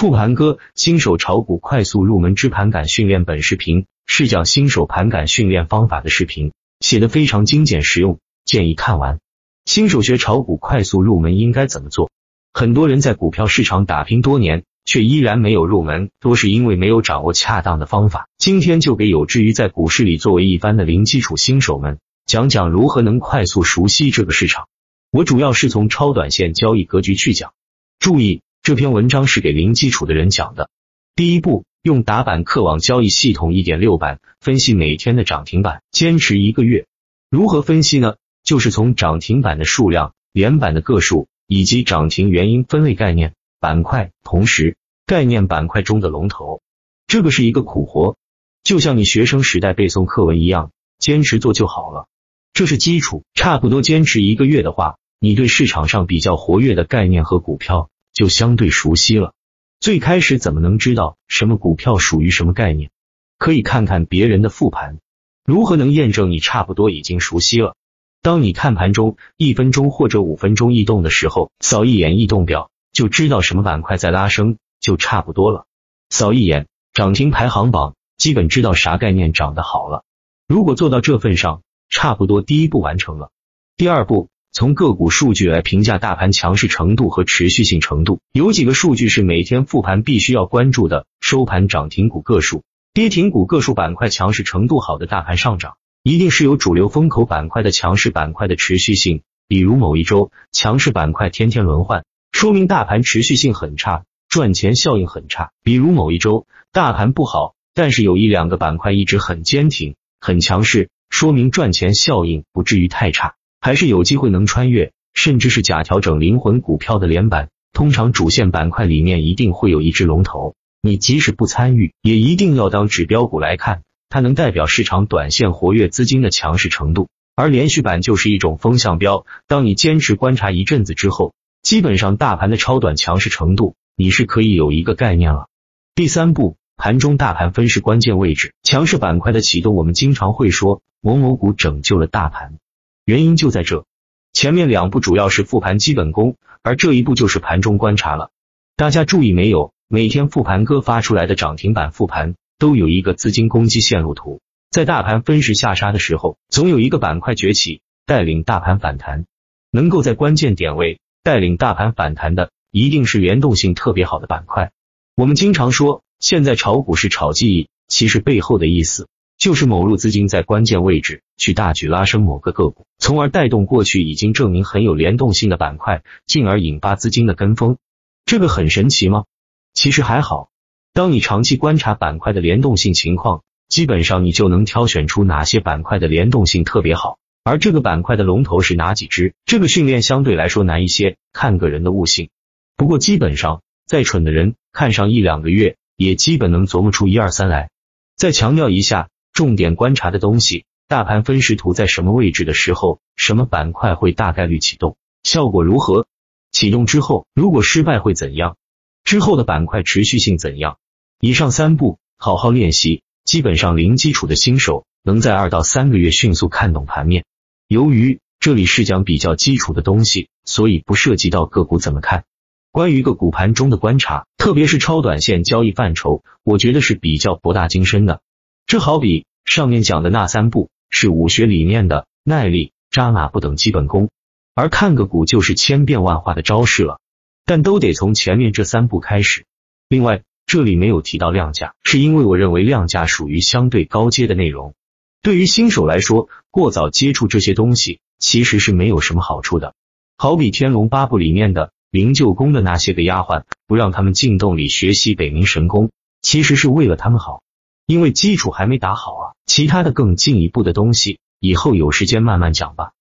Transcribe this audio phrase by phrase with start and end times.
[0.00, 9.18] 复盘哥新手炒股快速入门之盘感训练本视频是讲新手盘感训练方法的视频，写的非常精简实用，建议看完。
[9.66, 12.10] 新手学炒股快速入门应该怎么做？
[12.54, 18.26] 很多人在股票市场打拼多年，却依然没有入门，多是因为没有掌握恰当的方法。
[18.38, 24.66] 今天就给有志于在股市里作为一番的零基础新手们，讲讲如何能快速熟悉这个市场。
[25.12, 27.52] 我主要是从超短线交易格局去讲，
[27.98, 28.40] 注意。
[28.62, 30.68] 这篇文章是给零基础的人讲的。
[31.16, 36.86] 第一步，用打板客网交易系统一点六版分析每天的涨停板，坚持一个月。
[37.30, 38.16] 如何分析呢？
[38.44, 46.60] 就是从涨停板的数量、连板的个数以及涨停原因分类概念板块，同时概念板块中的龙头。
[47.06, 48.18] 这个是一个苦活，
[48.62, 52.08] 就像你学生时代背诵课文一样，坚持做就好了。
[52.52, 57.88] 这是基础，差不多坚持一个月的话，你对市场上比较活跃的概念和股票。
[58.12, 59.34] 就相对熟悉了。
[59.80, 62.90] 最开始怎么能知道什么股票属于什么概念？
[63.38, 64.98] 可以看看别人的复盘。
[65.44, 67.74] 如何能验证你差不多已经熟悉了？
[68.22, 75.64] 当你看盘中一分钟或者五分钟异动的时候，扫一眼异动表，就知道什么板块在拉升，就差不多了。
[76.10, 80.04] 扫一眼涨停排行榜，基本知道啥概念涨得好了。
[80.46, 83.30] 如果做到这份上，差不多第一步完成了。
[83.76, 84.29] 第二步。
[84.52, 93.74] 从个股数据来评价大盘强势程度和持续性程度，有几个数据是每天复盘必须要关注的：收盘涨停股个数、跌停股个数。
[93.74, 99.22] 板块强势程度好的大盘上涨，一定是有主流风口板块的强势板块的持续性。
[99.46, 105.52] 比如某一周强势板块天天轮换，说明大盘持续性很差，赚钱效应很差。
[105.62, 113.36] 比如某一周大盘不好，但是有一两个板块一直很坚挺、很强势，说明赚钱效应不至于太差。
[113.60, 117.50] 还是有机会能穿越，甚至是假调整灵魂股票的连板。
[117.72, 127.08] 通常主线板块里面一定会有一只龙头，你即使不参与，也一定要当指标股来看，它能代表市场短线活跃资金的强势程度。
[127.36, 131.32] 而连续板就是一种风向标，当你坚持观察一阵子之后，
[131.62, 135.48] 基本上大盘的超短强势程度，你是可以有一个概念了。
[135.94, 142.58] 第三步，盘中大盘分时关键位置，强势板块的启动，我们经常会说某某股拯救了大盘。
[143.04, 143.86] 原因就在这，
[144.32, 148.30] 前面两步主要是复盘基本功，而这一步就是盘中观察了。
[148.76, 149.72] 大家注意没有？
[149.88, 154.40] 每天复盘哥发出来的涨停板复盘都有一个资金攻击线路图，
[154.70, 159.24] 在大盘分时下杀的时候，总有一个板块崛起，带领大盘反弹。
[159.72, 164.70] 能够在关键点位带领大盘反弹的，一定是联动性特别好的板块。
[165.16, 169.08] 我们经常说，现在炒股是炒记忆，其实背后的意思。
[169.40, 177.78] 就是某路资金在关键位置去大举拉升某个个股，从而带动过去已经证明很有联动性的板块，进而引发资金的跟风。
[178.26, 179.24] 这个很神奇吗？
[179.72, 180.50] 其实还好。
[180.92, 189.32] 当你长期观察板块的联动性情况，基本上你就能挑选出哪些板块的联动性特别好，而这个板块的龙头是哪几只。
[189.46, 192.28] 这个训练相对来说难一些，看个人的悟性。
[192.76, 197.70] 不过基本上再蠢的人看上一两个月，也基本能琢磨出一二三来。
[198.18, 199.08] 再强调一下。
[199.40, 206.06] 重点观察的东西，大盘分时图在什么位置的时候，什么板块会大概率启动，效果如何？
[206.52, 208.58] 启动之后如果失败会怎样？
[209.02, 210.76] 之后的板块持续性怎样？
[211.20, 217.24] 以上三步好好练习，基本上零基础的新手能在二到三个月迅速看懂盘面。
[217.66, 222.24] 由于这里是讲比较基础的东西，所以不涉及到个股怎么看。
[222.72, 228.20] 关于个股盘中的观察，特别是超短线交易范畴，我觉得是比较博大精深的。
[228.66, 229.24] 这好比。
[229.44, 234.10] 上面讲的那三步是武学里面的耐力、扎马步等基本功，
[234.54, 237.00] 而看个股就是千变万化的招式了。
[237.44, 239.44] 但都得从前面这三步开始。
[239.88, 244.74] 另外，这里没有提到量价，是因为我认为量价属于相对高阶的内容，
[245.20, 249.74] 对于新手来说，过早接触这些东西其实是没有什么好处的。
[250.16, 255.90] 好比《天龙八部》里面的灵鹫宫的那些个丫鬟，不让他们进洞里学习北冥神功，
[256.22, 257.42] 其实是为了他们好。
[257.90, 262.92] 因为基础还没打好啊，其他的更进一步的东西，以后有时间慢慢讲吧。